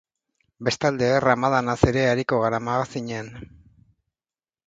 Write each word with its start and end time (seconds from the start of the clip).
Bestalde, 0.67 1.09
ramadanaz 1.25 1.75
ere 1.91 2.01
ariko 2.15 2.41
gara 2.45 2.61
magazinean. 2.71 3.31